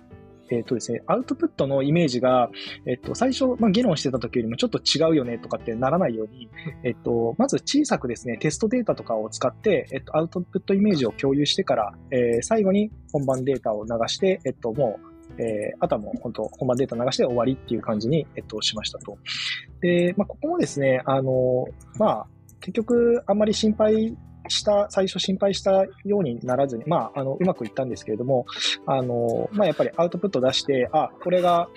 [0.50, 2.50] えっ、とですね、アウトプットのイメージが、
[2.86, 6.48] えっ、と、最初、まあ、議論してた時よりもちょっと違うよねとかってならないように、
[6.84, 15.08] えっ、と、まず小さくですね、テストデータとかを使って、えっ、と、アウトプットイメージを共有してから、えー、最後に本番データを流して、えっ、と、もう、
[15.42, 19.18] えー、あとはもう本当、本番データ流して終わりっていう感じに、えっと、しましたと。
[19.80, 21.66] で、まあ、ここもですね、あの、
[21.98, 22.26] まあ、
[22.60, 24.16] 結局、あんまり心配
[24.48, 28.46] した、最初心配したようにならずに、まあ、あの、うまくいったんですけれども、
[28.86, 31.68] あの、まあ、やっぱりアウトプット出して、あ、これが、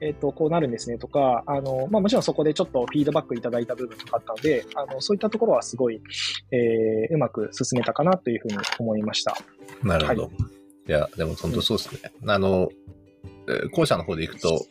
[0.00, 6.00] えっ、と、こうなるんですねとか、あの、まあ、もちろんそこでちょっとフィードバックいただいた部分とかあったので、あの、そういったところはすごい、
[6.50, 9.34] えー、うまく進めたかなというふうに思いました。
[9.82, 10.22] なるほど。
[10.24, 10.32] はい、
[10.88, 12.12] いや、でも本当そうですね。
[12.22, 12.68] うん、あの、
[13.72, 14.66] 校舎の方で行くと、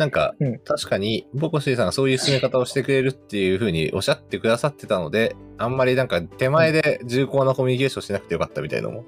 [0.00, 9.04] なんか、うん、確かに、ボコシーさんがそういう進め方をしてくれるっていうふうにおっしゃってくださってたので、あんまりなんか手前で重厚なコミュニケーションしなくてよかったみたいなのも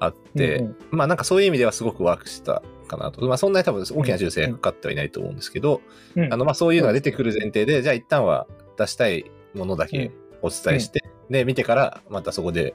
[0.00, 3.24] あって、うんうん、まあなんかそういう意味ではすごくワークしたかなと。
[3.24, 5.80] まあそんなに多分大きな重性がかかってはいないと思うんですけど、
[6.16, 10.10] うん、あのまあそういうのが出てくる前提で、じゃあ一旦は出したいものだけ
[10.42, 12.74] お伝えして、で、見てからまたそこで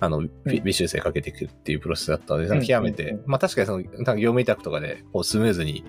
[0.00, 5.84] あの、微修正かけていくっていうプロセスだったので、極めて、まあ確かにその、なんか業務委託とかで、こうスムーズに、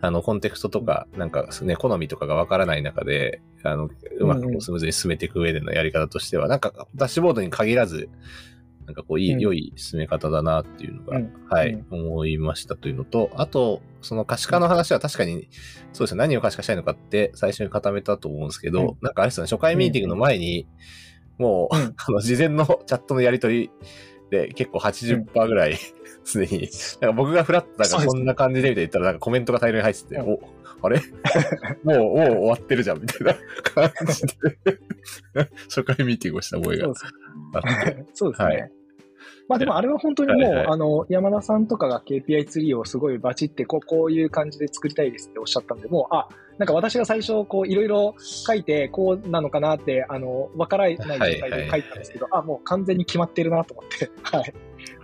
[0.00, 8.08] あの、コンテクストとか、なんかね、好みとかがわからない中で、あの、うまくスムーズに進めていく上でのやり方としては、なんか、ダッシュボードに限らず、
[8.86, 11.20] なんかこう、いい、良い進め方だなっていうのが、
[11.50, 15.48] はい、思いましたというのと、あと、その可視化の話は確かに、
[15.92, 20.66] そうですね、何を可視化したいのかって最初に固めたと思うんですけど、なんかあれですよね、初回ミーティングの前に、
[21.40, 23.70] もう、 あの、事前の チャットのやりとり
[24.30, 25.76] で結構80%ぐらい、
[26.22, 26.68] すでに、
[27.00, 30.38] なんか僕がフラットなんかこんな感じでみたいな言ったらなんかコメントが大量に入ってて、お、
[30.82, 31.00] あれ？
[31.82, 34.78] もう、もう終わってるじゃんみたいな感じで。
[35.64, 36.92] 初回ミーティングをした覚えが
[38.14, 38.46] そうですね。
[38.46, 38.79] はい
[39.50, 54.54] まあでもあれは本当にもう、はいはい、あの、山田さんとかが KPI ツリーをすごいバチってこう、こういう感じで作りたいですっておっしゃったんで、もう、あ、なんか私が最初、こう、いろいろ書いて、こうなのかなって、あの、わからない状態で書いたんですけど、はいはい、あ、もう完全に決まってるなと思って、はい。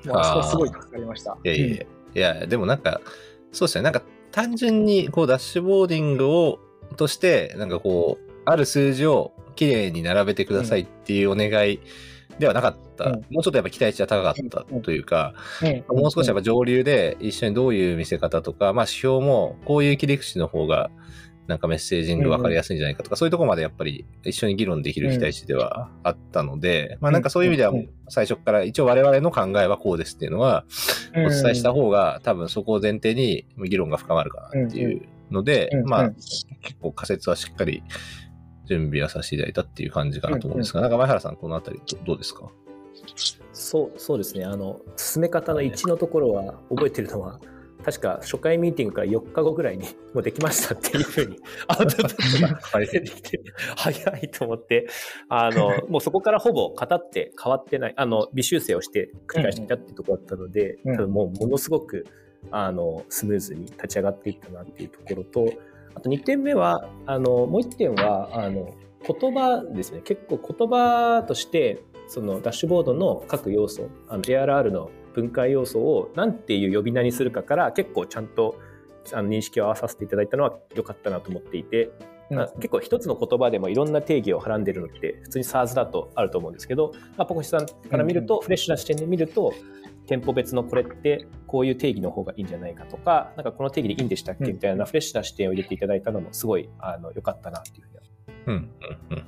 [0.06, 1.36] もうあそこすごい助かりました。
[1.42, 1.70] いやいやい
[2.14, 3.00] や、いや、でもなんか、
[3.50, 6.60] そうですね、なんか単純に、こう、ダッシュボーディングを、
[6.96, 11.80] として、なんかこう、ある数字をきれいに並べてくださいっていうお願い、うん
[12.38, 13.04] ではなかった。
[13.04, 15.34] うん、もうちょっとやっぱ期待値は高かったというか、
[15.88, 20.90] うん、もう少しやっぱ上流で一緒にどういう見せ方とか、まあ指標もこういう切り口の方が
[21.46, 27.72] なんかメッセージング分かりやすいんじゃないかとか、そういうところまでやっぱり一緒に議論できる期待値ではあったので、まあなんかそういう意味では
[28.08, 30.64] 最初から一応我々の考えはこうですっていうのは
[31.14, 36.10] お伝えした方が多分そこを前提に議論が深まるかなっていうので、まあ
[36.62, 37.82] 結構仮説はしっかり
[38.66, 42.50] 準備はさせていただいたっていう感じかなと思うんですが、うんうん、なんか前原さん、このあたりどうですか？
[43.52, 44.44] そう、そうですね。
[44.44, 47.40] あの、進め方の1のところは覚えてるのは、
[47.84, 53.40] 確か初回ミーティングから4日後ぐらいにもうできましたっていうふうにアウトプットが出てきて、
[53.76, 54.88] 早いと思って、
[55.28, 62.06] あの、もうそこからほぼ型って変わってない、あの、微修正をして繰り返していたっていうところだったので、多分もうものすごく、
[62.50, 65.52] あの、スムーズに立ち上がっていったなっていうところと、
[65.96, 68.74] あと2点目は、あの、もう1点は、あの、
[69.06, 70.02] 言葉ですね。
[70.02, 78.60] 結構言葉として、そのダッシュボードの各要素、あの ARR の分解要素を何ていう呼び名にするかから結構ちゃんと
[79.12, 81.90] あの認識を合わさせていただいたのは良かったなと思っていて、
[82.30, 89.54] うん、結構一つの言葉でもいろんな定義をはらんでるのって普通に SARS だとあると思うんですけど、まあ、ポコシさんから見ると、フレッシュな視点で見ると
[90.06, 97.96] 店舗別のこれってこういう定義の方がいいんじゃないかとか、なんかこの定義でいいんでしたっけみたいなフレッシュな視点を入れていただいたのもすごいあの良かったなっていうふうに
[98.46, 98.54] うん、
[99.10, 99.18] うん、うん。
[99.18, 99.22] あ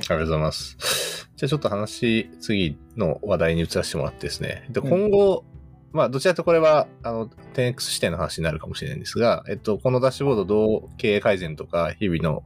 [0.00, 1.28] りがとうございます。
[1.36, 4.66] じゃあちょっと話、次の話題に移らせてもらってですね。
[4.70, 5.44] で今後、
[5.92, 12.44] うん、まあ、どちらとこれは、あの、10X 視点の話になるかもしれないんですが、えっと、このダッシュボードどう経営改善とか、日々の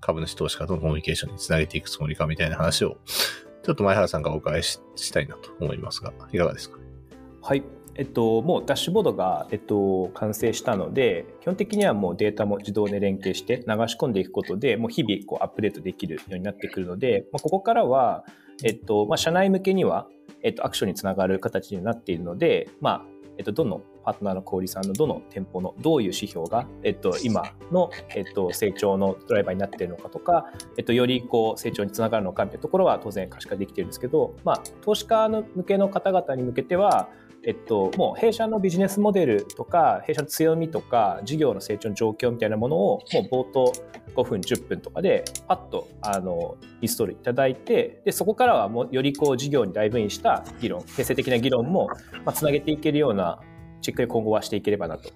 [0.00, 2.98] 株主投資家とのコミュニケーションにつなげていくつもりかみたいな話を
[3.68, 4.80] ちょっと前原さんがお伺いし
[5.12, 6.78] たいなと思いますが、いかがですか？
[7.42, 7.62] はい。
[7.96, 18.24] えっと、もうダッシュボードが、えっと、完成したので、基本的にはもうデータも自動で連携して流し込んでいくことで、もう日々こうアップデートできるようになってくるので、まあ、ここからは、
[18.64, 20.08] えっと、まあ、社内向けには、
[20.42, 23.04] えっと、アクションにつながる形になっているので、まあ、
[23.36, 30.46] えっと、どのパートナーの小売さんのどの店舗のどういう指標が、えっと、 今の、えっと、成長のドライバーになっているのかとか、
[30.78, 37.10] えっと、よりこう成長につながるのかみたいなところは当然可視化できているんですけど、まあ、投資家の向けの方々に向けては、
[37.44, 43.72] えっと、もう弊社のビジネスモデルとか弊社の強みとか事業の成長の状況みたいなものをもう冒頭
[44.14, 51.88] 5分10分とかでパッとあのインストールいただいてでそこからはもうよりこう事業にダイブインした議論定性的な議論も、
[52.24, 53.40] まあ、つなげていけるような
[53.80, 55.10] しっかり今後はしていければなと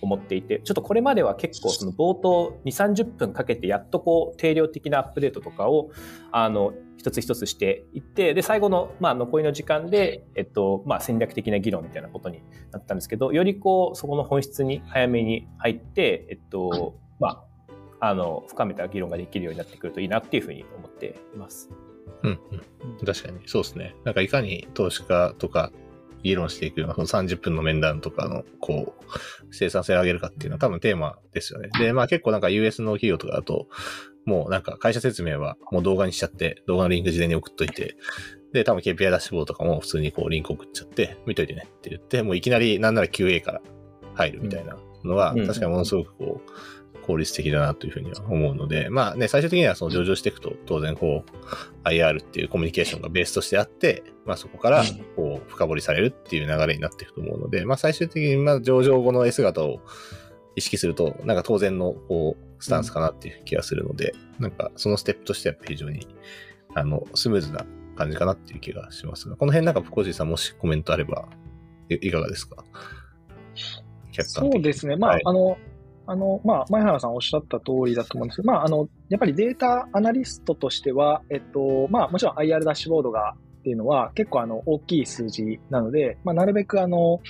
[0.00, 5.90] 思っていて、ちょっとこれまでは結構その冒頭2、30分かけてやっとこう定量的なアップデートとかを、
[6.30, 6.72] あの、
[7.02, 17.44] 一つ一つしていって、で、最後の、まあ、残りの時間で、えっと、まあ、戦略的な議論みたいなことになったんですけど、よりこう、そこの本質に早めに入って、えっと、ま
[18.00, 21.70] あ、あの、深めた議論ができるようになってくるといいなっていうふうに思っています。
[22.22, 22.34] うん、う
[23.02, 23.04] ん。
[23.04, 23.96] 確かに、そうですね。
[24.04, 25.72] なんかいかに投資家とか
[26.22, 29.04] 議論していくような、その30分の面談とかの、こう、
[29.50, 31.68] 生産性を上げるかっていうのは多分テーマですよね。
[31.78, 33.68] で、まあ結構なんか US の企業とかだと、
[34.24, 37.96] もうなんか会社説明はもう動画にしちゃって、動画のリンク事前に送っといて、
[38.52, 43.62] で、多分 KPI ダッシュボードとかも普通にこうリンク送っちゃって、見といてねって言って、もういきなりなんなら QA から
[44.14, 46.50] 入るみたいなのが、確かにものすごくこう、
[47.06, 54.82] 効率的だなというふうには思うので、まあね、最終的にはその上場していくと、当然こう、IR っていうコミュニケーションがベースとしてあって、まあそこから
[55.16, 59.80] こう、深掘りされるっていう流れになっていくと思うので、まあ最終的にまあ上場後の S 型を
[60.56, 66.06] 意識すると、なんか当然のこう、スタンスかなっていう気がするので、なんかそのステップとしてやっぱ非常に、
[66.74, 71.28] あの、スムーズな感じかなっていう気がしますが、この辺なんか、コージーさんもしコメントあれば、
[71.88, 72.64] いかがですか？
[74.22, 74.96] そうですね。
[74.96, 75.58] まあ、はい、あの、
[76.06, 87.20] あの、まあ、前原さんおっしゃった通りだと思うんですけど、まあ、あの、やっぱりデータアナリストとしては、えっと、まあ、もちろん IR ダッシュボードがっていうのは結構あの大きい数字なので、まあ、なるべくあの、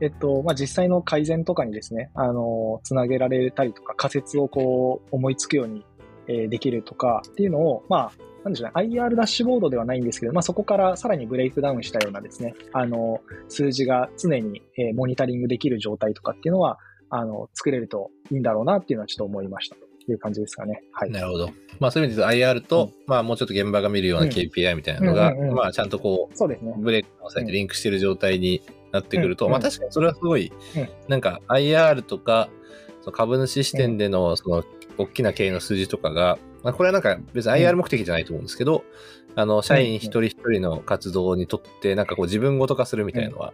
[0.00, 5.84] えっと、まあ、実際の改善とかにですね、あの、つなげられたりとか仮説をこう思いつくように、
[6.26, 8.12] えできるとかっていうのを、まあ、
[8.44, 16.78] なんでしょうね、IR ダッシュボードではないんですけど、まあ、そこからさらにブレイクダウンしたようなですね、あの、数字が常に、えモニタリングできる状態とかっていうのは、
[17.10, 20.82] あの、作れるといいんだろうなっていうのはちょっと思いましたという感じですかね。
[20.92, 21.10] はい。
[21.10, 21.50] なるほど。
[21.80, 26.74] まあそういう意味で IR と、うん、まあもうちょっと現場が見るような KPI みたいなのが、まあちゃんとこう、そうですね。
[26.78, 28.62] ブレイクをされてリンクしてる状態に
[28.92, 30.52] なってくると、まあ確かにそれはすごい、
[31.08, 32.48] なんか IR とか、
[33.12, 34.64] 株主視点でのその
[34.98, 38.84] 大きな経営の数字とかが、まあ、これはなんか別に IR 目的じゃないと思うんですけど、
[39.36, 43.52] あの、社員一人一人の活動にとって、なんかこう自分ごと化するみたいなのは、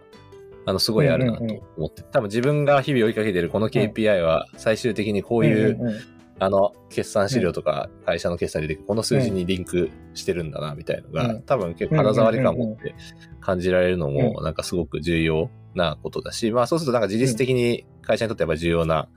[0.65, 1.43] あの、すごいあるなと
[1.77, 6.03] 思って、多分自分が日々追いかけてるこの KPI は、最終的にこういう、
[6.39, 12.95] あの、決算資料とか会社の決算に出てくるこの数字にリンクしてるんだな、みたいのが、多分結構肌触り感を持って
[13.39, 19.07] 感じられるのも、なんかすごく重要なことだし、まあそうするとなんか自律的に会社にとってやっぱ重要な、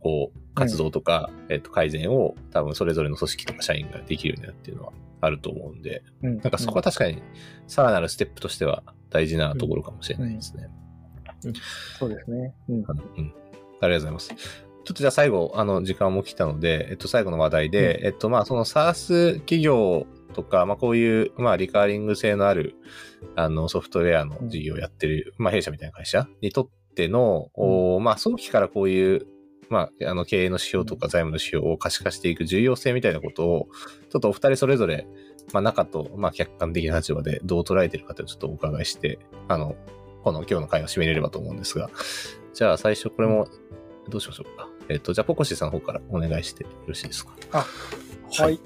[0.00, 7.22] こう、活動とか、えっと、改善を多分それぞれの組織とか社員ができるようになるっていうのはあると思うんで、なんかそこは確かに
[7.66, 10.68] さらなるステップとしては大事なところかもしれないですね。
[11.44, 11.52] うん、
[11.98, 12.54] そうですね。
[12.68, 12.76] うん。
[12.76, 12.84] うん。
[12.84, 14.34] ありがとうございます。
[14.88, 22.74] ちょっとじゃあ最後、あの、時間も来たので、えっと、最後の話題で、うん、えっと、まあ、その SARS 企業とか、まあ、こういう、まあ、リカーリング性のある、
[23.36, 29.26] あの、ソフトウェアの事業をやってる、まあ、弊社みたいな会社にとっての、おまあ、早期からこういう、
[29.70, 33.68] まあ、あの、経営の指標とか財務の指標を可視化していく重要性みたいなことを、
[34.10, 35.06] ちょっとお二人それぞれ、
[35.52, 39.76] まあ、中と、まあ、客観的な立場でどう捉えてるかとちょっとお伺いして、あの、
[40.24, 41.90] この今日の会を締めれればと思うんですが、
[42.54, 43.48] じゃあ最初これも、
[44.08, 44.68] どうしましょうか。
[44.88, 47.36] えっ、ー、と、じゃあポコシーさんの方からお願いしてよろしいですか。
[47.52, 47.66] あ、
[48.42, 48.58] はい。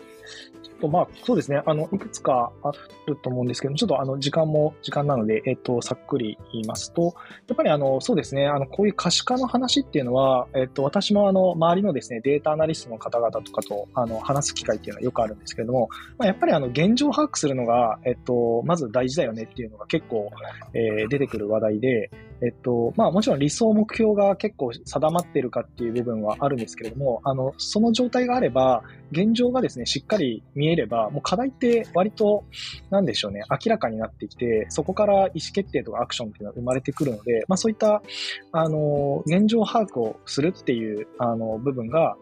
[0.82, 1.62] と、まあ、そうですね。
[1.64, 2.72] あの、いくつかあ
[3.06, 7.14] ると思うんですけどちょっとあの、時間も時間なので、えっと、さっくり言いますと、
[7.48, 8.46] やっぱりあの、そうですね。
[8.46, 20.30] あの、こういう可視化の話っていうのは、えっと、私もあの、周りのですね、データアナリストの方々とかと、あの、話す機会っていうのはよくあるんですけれども、まあ、やっぱりあの、現状を把握するのが、えっと、まず大事だよねっていうのが結構、
[20.74, 22.10] えー、出てくる話題で、
[22.44, 32.44] えっと、まあもちろん理想目標が結構定まっているかっていう部分はあるんですけれども、あの、その状態があれば、現状がですね、しっかり見えれば、もう課題って割と、
[32.90, 38.02] なんでしょうね、明らかになってきて、そこから意思決定とかアクションっていうのは生まれてくるので、まあそういった、
[38.50, 42.16] あの、現状把握をするっていう、あの、部分が、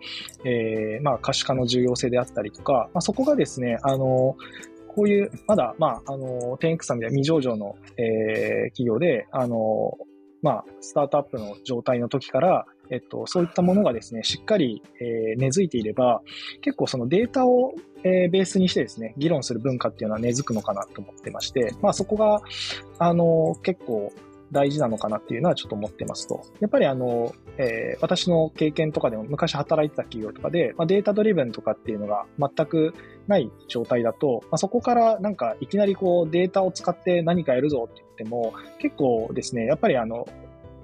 [0.45, 4.37] えー、まあ可視化の重要性であったりとか、まあそこがですね、あの、
[4.95, 9.97] こういう、まだ、まあ、あの、10X さんみたいな未上場の、えー、企業で、あの、
[10.43, 16.23] まあ、スタートアップの状態の時から、えっと、そういったものがですね、しっかり、えー、根付いていれば、
[16.61, 22.43] 結構そのデータを、えー、ベースにしてですね、議論する文化っていうのは根付くのかなと思ってまして、まあそこが、
[22.99, 24.13] あの、結構
[24.53, 26.43] 大事なのかなっていうのはちょっと思ってますと。
[26.61, 32.95] やっぱりあの、えー、私の経験とかでも昔働いてた企業とかで、まあ、データドリブンとかっていうのが全く
[33.29, 40.27] ない状態だと、まあ、そこからなんかいきなりこうデータを使って何かやるぞって言っても、結構ですね、やっぱりあの、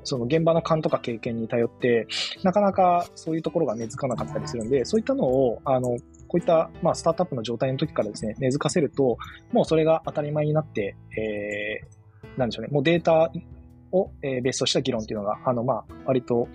[0.07, 2.07] その現場の勘とか経験に頼って、
[2.42, 5.98] なかなかそういうところが根付かなかったりするんで、そういったのを、あの、こ
[6.35, 9.18] ういった、まあ、スタートアップの状態の時からですね、根付かせると、
[9.52, 13.33] もうそれが当たり前になって、えー、なんでしょうね、もうデータ
[13.96, 16.48] を、えーベースとした議論っていうのが、あの、まあ、割と、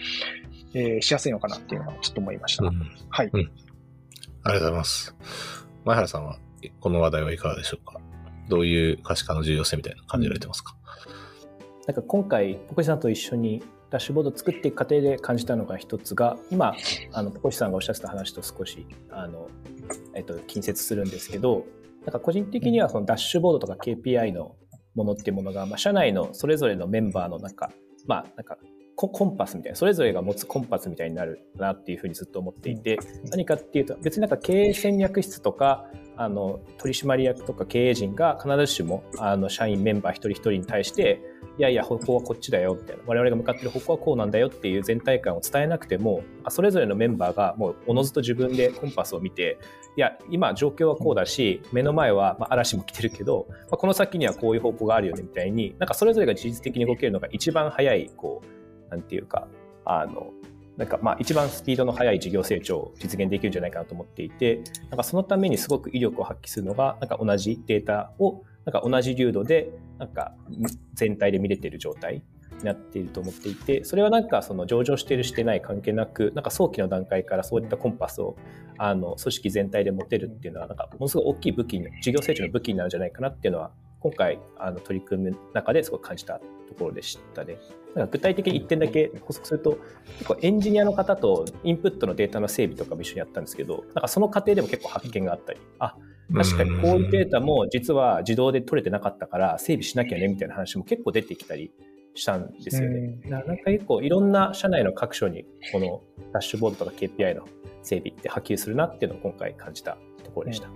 [0.73, 2.65] えーしやすいのかなっていうのはちょっと思いました。
[2.65, 3.31] うんはい。
[3.33, 5.15] ありがとうございます。
[5.85, 6.37] 前原さんは、
[6.79, 7.99] この話題はいかがでしょうか？
[8.49, 10.75] どういう可視化の重要性みたいな感じられてますか、
[11.87, 16.75] なんか今回、ポコシさんと一緒にダッシュボードを作っていく過程で感じたのが一つが、今、
[17.13, 19.47] あのポコシさんがおっしゃってた話と少しあの、
[20.15, 21.65] えっと、近接するんですけど、
[22.05, 24.55] なんか個人的にはそのダッシュボードとか KPI の
[24.95, 27.71] ものっていうものが、まあ、社内のそれぞれのメンバーのなんか、
[28.07, 28.57] まあ、なんか
[28.95, 32.99] ココンパスみたいな、それぞれが持つコンパスみたいになるなっていうふうにずっと思っていて、
[33.31, 35.87] 何かっていうと、別になんか経営戦略室とか、
[36.23, 41.19] あの取締役とか経営陣が必ずしもあの社員メンバー一人一人に対して
[41.57, 43.03] いやいや方向はこっちだよみたいな。
[43.05, 49.57] 我々が向かってる方向はこうなんだよっていう全体感を伝えなくてもそれぞれのメンバーがもうおのずと自分でコンパスを見て
[49.97, 58.41] いや今状況はこうだし目の前はま嵐も来てるけど、まあ、この先にはこういう方向があるよねみたいになんかそれぞれが自律的に動けるのが一番早いこ
[58.87, 59.47] うなんていうか
[59.83, 60.31] あの
[60.77, 70.33] なんかまあ一番スピードの速い事業成長を実現できるんじゃないかなと思っていて、なんかそのためにすごく威力を発揮するのが、なんか同じデータを、なんか同じ流度で、なんか
[70.93, 72.23] 全体で見れている状態
[72.59, 78.37] になっていると思っていて、それはなんかその上場してるしてない関係なく、なんか早期の段階からそういったコンパスを
[78.77, 87.57] あの組織全体で持てるっていうのは、なんかものすごい大きい武器に、事業成長の武器になるんじゃないかなっていうのは、今回あの取り組む中ですごく感じたところでしたね。
[87.95, 89.77] なんか具体的に1点だけ補足すると、
[90.17, 95.95] 結構エンジニアの方とインプットのデータの整備とかも一緒にやったんですけど、なんかその過程でも結構発見があったり、あ、
[96.33, 101.71] 確かにこういうデータも実は自動で取れてなかったから整備しなきゃねみたいな話も結構出てきたり
[102.15, 103.19] したんですよね。
[103.23, 107.45] うんななんか結構いろんな社内の各所にこのダッシュボードとか KPI の
[107.83, 110.69] 整備って波及するなっていうのを今回感じたところでした。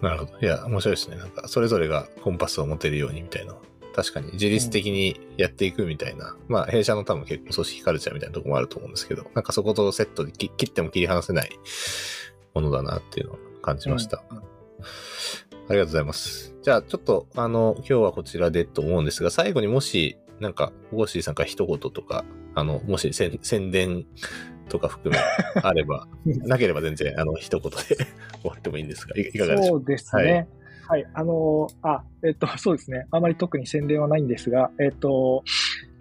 [0.00, 0.38] なるほど。
[0.40, 1.16] いや、面白いですね。
[1.16, 3.54] なんか、それぞれがコンパスを持てるようにみたいな。
[3.94, 6.36] 確かに、自律的にやっていくみたいな。
[6.48, 11.50] まあ、弊社の多分結構組織カルチャーみたいなところもあると思うんですけど、なんかそことセットでき切っても切り離せない
[12.54, 14.22] ものだなっていうのを感じました。
[14.30, 14.54] うん
[15.66, 16.54] ありがとうございます。
[16.62, 22.24] じゃあ、ちょっと、あの、今日はこちらでと思うんですが、最後にもし、なんか、ゴーシーさんから一言とか、
[22.54, 24.04] あの、もし宣宣伝
[24.68, 25.20] とか含め
[25.62, 27.76] あれば、なければ全然、あの、一言で
[28.42, 29.78] 終わってもいいんですが、いいかがでしょう？
[29.80, 30.48] そうですね。
[30.86, 31.06] はい。
[31.14, 33.06] あのーあ、えっと、 そうですね。
[33.10, 35.42] あまり特に宣伝はないんですが、えっと、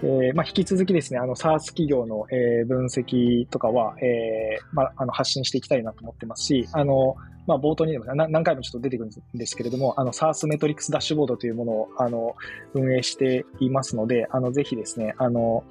[0.01, 7.15] えーまあ、引き続きですね、あの、SARS 企業の、えー分析とかは、えーまあ、あの、発信していきたいなと思ってますし、あの、
[7.47, 12.35] まあ、冒頭にでもな何回もちょっと出てくるんですけれども、あの、SARS メトリックスダッシュボードというものを、あの、
[12.73, 15.63] 運営していますので、あの、ぜひですね、あの、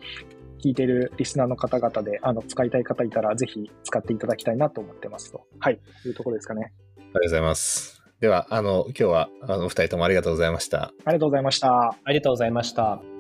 [0.63, 5.47] 聞いてるリスナーの方々で、あの、使いたい方いたら、ぜひ使っていただきたいなと思ってますと。
[5.59, 5.81] はい。
[6.03, 6.73] というところですかね。
[6.97, 8.03] ありがとうございます。
[8.21, 10.93] では、あの、今日は、あの、お二人ともありがとうございました。
[11.05, 11.97] ありがとうございました。
[12.05, 13.12] ありがとうございました。